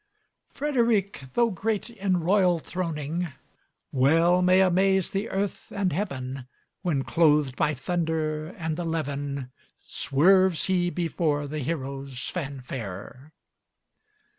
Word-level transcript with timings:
Frederic, 0.49 1.25
though 1.35 1.51
great 1.51 1.87
in 1.91 2.17
royal 2.17 2.57
throning, 2.57 3.27
Well 3.91 4.41
may 4.41 4.59
amaze 4.61 5.11
the 5.11 5.29
earth, 5.29 5.71
and 5.71 5.93
heaven, 5.93 6.47
When 6.81 7.03
clothed 7.03 7.55
by 7.55 7.75
thunder 7.75 8.47
and 8.47 8.77
the 8.77 8.83
levin 8.83 9.51
Swerves 9.85 10.65
he 10.65 10.89
before 10.89 11.45
the 11.45 11.59
hero's 11.59 12.17
fanfare. 12.27 13.31